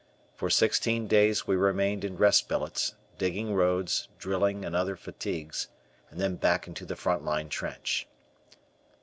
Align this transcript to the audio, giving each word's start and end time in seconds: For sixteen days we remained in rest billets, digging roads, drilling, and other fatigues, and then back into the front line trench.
For 0.33 0.49
sixteen 0.49 1.05
days 1.07 1.45
we 1.45 1.55
remained 1.55 2.03
in 2.03 2.17
rest 2.17 2.47
billets, 2.49 2.95
digging 3.19 3.53
roads, 3.53 4.07
drilling, 4.17 4.65
and 4.65 4.75
other 4.75 4.95
fatigues, 4.95 5.67
and 6.09 6.19
then 6.19 6.37
back 6.37 6.65
into 6.65 6.87
the 6.87 6.95
front 6.95 7.23
line 7.23 7.49
trench. 7.49 8.07